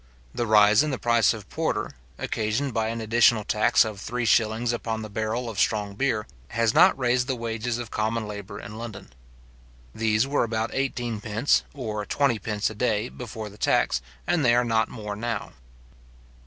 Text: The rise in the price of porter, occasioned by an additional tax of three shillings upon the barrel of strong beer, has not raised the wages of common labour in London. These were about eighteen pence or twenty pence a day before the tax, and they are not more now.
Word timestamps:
The 0.33 0.47
rise 0.47 0.81
in 0.81 0.89
the 0.89 0.97
price 0.97 1.31
of 1.31 1.47
porter, 1.47 1.91
occasioned 2.17 2.73
by 2.73 2.87
an 2.87 3.01
additional 3.01 3.43
tax 3.43 3.85
of 3.85 4.01
three 4.01 4.25
shillings 4.25 4.73
upon 4.73 5.03
the 5.03 5.11
barrel 5.11 5.47
of 5.47 5.59
strong 5.59 5.93
beer, 5.93 6.25
has 6.47 6.73
not 6.73 6.97
raised 6.97 7.27
the 7.27 7.35
wages 7.35 7.77
of 7.77 7.91
common 7.91 8.27
labour 8.27 8.59
in 8.59 8.79
London. 8.79 9.13
These 9.93 10.25
were 10.25 10.43
about 10.43 10.73
eighteen 10.73 11.21
pence 11.21 11.61
or 11.75 12.03
twenty 12.07 12.39
pence 12.39 12.67
a 12.71 12.73
day 12.73 13.09
before 13.09 13.47
the 13.47 13.59
tax, 13.59 14.01
and 14.25 14.43
they 14.43 14.55
are 14.55 14.65
not 14.65 14.89
more 14.89 15.15
now. 15.15 15.51